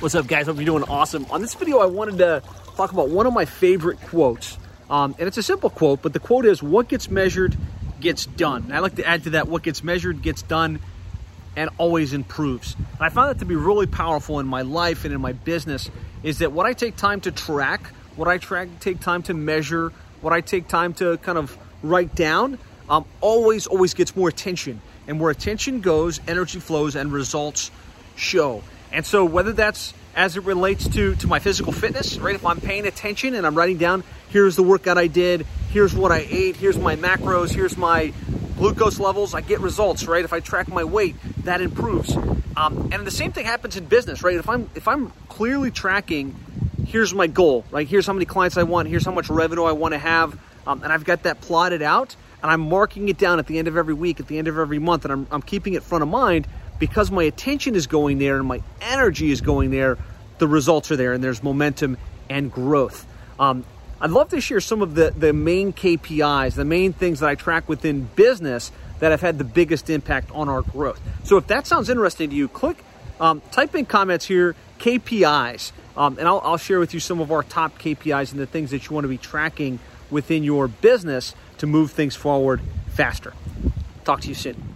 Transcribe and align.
What's 0.00 0.14
up, 0.14 0.26
guys? 0.26 0.44
Hope 0.44 0.56
you're 0.56 0.66
doing 0.66 0.82
awesome. 0.82 1.24
On 1.30 1.40
this 1.40 1.54
video, 1.54 1.78
I 1.78 1.86
wanted 1.86 2.18
to 2.18 2.42
talk 2.76 2.92
about 2.92 3.08
one 3.08 3.26
of 3.26 3.32
my 3.32 3.46
favorite 3.46 3.98
quotes. 3.98 4.58
Um, 4.90 5.16
and 5.18 5.26
it's 5.26 5.38
a 5.38 5.42
simple 5.42 5.70
quote, 5.70 6.02
but 6.02 6.12
the 6.12 6.18
quote 6.18 6.44
is 6.44 6.62
What 6.62 6.88
gets 6.88 7.10
measured 7.10 7.56
gets 7.98 8.26
done. 8.26 8.64
And 8.64 8.74
I 8.74 8.80
like 8.80 8.96
to 8.96 9.06
add 9.06 9.24
to 9.24 9.30
that 9.30 9.48
what 9.48 9.62
gets 9.62 9.82
measured 9.82 10.20
gets 10.20 10.42
done 10.42 10.80
and 11.56 11.70
always 11.78 12.12
improves. 12.12 12.74
And 12.74 13.00
I 13.00 13.08
found 13.08 13.30
that 13.30 13.38
to 13.38 13.46
be 13.46 13.56
really 13.56 13.86
powerful 13.86 14.38
in 14.38 14.46
my 14.46 14.60
life 14.60 15.06
and 15.06 15.14
in 15.14 15.20
my 15.22 15.32
business 15.32 15.90
is 16.22 16.40
that 16.40 16.52
what 16.52 16.66
I 16.66 16.74
take 16.74 16.96
time 16.96 17.22
to 17.22 17.32
track, 17.32 17.86
what 18.16 18.28
I 18.28 18.36
track, 18.36 18.68
take 18.80 19.00
time 19.00 19.22
to 19.24 19.34
measure, 19.34 19.94
what 20.20 20.34
I 20.34 20.42
take 20.42 20.68
time 20.68 20.92
to 20.94 21.16
kind 21.16 21.38
of 21.38 21.56
write 21.82 22.14
down, 22.14 22.58
um, 22.90 23.06
always, 23.22 23.66
always 23.66 23.94
gets 23.94 24.14
more 24.14 24.28
attention. 24.28 24.82
And 25.08 25.18
where 25.18 25.30
attention 25.30 25.80
goes, 25.80 26.20
energy 26.28 26.60
flows 26.60 26.96
and 26.96 27.10
results 27.10 27.70
show. 28.14 28.62
And 28.92 29.04
so 29.04 29.24
whether 29.24 29.52
that's 29.52 29.92
as 30.16 30.36
it 30.36 30.44
relates 30.44 30.88
to, 30.88 31.14
to 31.16 31.26
my 31.26 31.38
physical 31.38 31.72
fitness, 31.72 32.18
right? 32.18 32.34
If 32.34 32.46
I'm 32.46 32.60
paying 32.60 32.86
attention 32.86 33.34
and 33.34 33.46
I'm 33.46 33.54
writing 33.54 33.76
down, 33.76 34.02
here's 34.30 34.56
the 34.56 34.62
workout 34.62 34.96
I 34.96 35.08
did, 35.08 35.46
here's 35.70 35.94
what 35.94 36.10
I 36.10 36.26
ate, 36.30 36.56
here's 36.56 36.78
my 36.78 36.96
macros, 36.96 37.52
here's 37.52 37.76
my 37.76 38.14
glucose 38.56 38.98
levels, 38.98 39.34
I 39.34 39.42
get 39.42 39.60
results, 39.60 40.06
right? 40.06 40.24
If 40.24 40.32
I 40.32 40.40
track 40.40 40.68
my 40.68 40.84
weight, 40.84 41.16
that 41.44 41.60
improves. 41.60 42.16
Um, 42.56 42.88
and 42.92 43.06
the 43.06 43.10
same 43.10 43.32
thing 43.32 43.44
happens 43.44 43.76
in 43.76 43.84
business, 43.84 44.22
right? 44.22 44.36
If 44.36 44.48
I'm 44.48 44.70
if 44.74 44.88
I'm 44.88 45.10
clearly 45.28 45.70
tracking, 45.70 46.34
here's 46.86 47.12
my 47.12 47.26
goal, 47.26 47.66
right? 47.70 47.86
Here's 47.86 48.06
how 48.06 48.14
many 48.14 48.24
clients 48.24 48.56
I 48.56 48.62
want, 48.62 48.88
here's 48.88 49.04
how 49.04 49.12
much 49.12 49.28
revenue 49.28 49.64
I 49.64 49.72
want 49.72 49.92
to 49.92 49.98
have, 49.98 50.38
um, 50.66 50.82
and 50.82 50.90
I've 50.90 51.04
got 51.04 51.24
that 51.24 51.42
plotted 51.42 51.82
out, 51.82 52.16
and 52.42 52.50
I'm 52.50 52.62
marking 52.62 53.10
it 53.10 53.18
down 53.18 53.38
at 53.38 53.46
the 53.46 53.58
end 53.58 53.68
of 53.68 53.76
every 53.76 53.92
week, 53.92 54.18
at 54.18 54.28
the 54.28 54.38
end 54.38 54.48
of 54.48 54.58
every 54.58 54.78
month, 54.78 55.04
and 55.04 55.12
I'm, 55.12 55.26
I'm 55.30 55.42
keeping 55.42 55.74
it 55.74 55.82
front 55.82 56.00
of 56.00 56.08
mind 56.08 56.46
because 56.78 57.10
my 57.10 57.24
attention 57.24 57.74
is 57.74 57.86
going 57.86 58.18
there 58.18 58.36
and 58.36 58.46
my 58.46 58.62
energy 58.80 59.30
is 59.30 59.40
going 59.40 59.70
there, 59.70 59.98
the 60.38 60.48
results 60.48 60.90
are 60.90 60.96
there 60.96 61.12
and 61.12 61.22
there's 61.22 61.42
momentum 61.42 61.96
and 62.28 62.50
growth. 62.52 63.06
Um, 63.38 63.64
I'd 64.00 64.10
love 64.10 64.28
to 64.30 64.40
share 64.40 64.60
some 64.60 64.82
of 64.82 64.94
the, 64.94 65.12
the 65.16 65.32
main 65.32 65.72
KPIs, 65.72 66.54
the 66.54 66.64
main 66.64 66.92
things 66.92 67.20
that 67.20 67.30
I 67.30 67.34
track 67.34 67.68
within 67.68 68.02
business 68.14 68.70
that 68.98 69.10
have 69.10 69.22
had 69.22 69.38
the 69.38 69.44
biggest 69.44 69.88
impact 69.88 70.30
on 70.32 70.48
our 70.48 70.62
growth. 70.62 71.00
So 71.24 71.38
if 71.38 71.46
that 71.46 71.66
sounds 71.66 71.88
interesting 71.88 72.30
to 72.30 72.36
you, 72.36 72.48
click, 72.48 72.76
um, 73.20 73.40
type 73.52 73.74
in 73.74 73.86
comments 73.86 74.26
here, 74.26 74.54
KPIs, 74.78 75.72
um, 75.96 76.18
and 76.18 76.28
I'll, 76.28 76.40
I'll 76.44 76.58
share 76.58 76.78
with 76.78 76.92
you 76.92 77.00
some 77.00 77.20
of 77.20 77.32
our 77.32 77.42
top 77.42 77.78
KPIs 77.78 78.32
and 78.32 78.40
the 78.40 78.46
things 78.46 78.70
that 78.72 78.86
you 78.86 78.94
want 78.94 79.04
to 79.04 79.08
be 79.08 79.18
tracking 79.18 79.78
within 80.10 80.44
your 80.44 80.68
business 80.68 81.34
to 81.58 81.66
move 81.66 81.92
things 81.92 82.14
forward 82.14 82.60
faster. 82.88 83.32
Talk 84.04 84.20
to 84.22 84.28
you 84.28 84.34
soon. 84.34 84.74